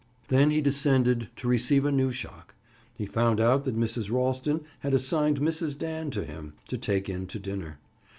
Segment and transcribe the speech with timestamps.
[0.29, 2.55] Then he descended to receive a new shock;
[2.95, 4.09] he found out that Mrs.
[4.11, 5.77] Ralston had assigned Mrs.
[5.77, 7.77] Dan to him, to take in to dinner.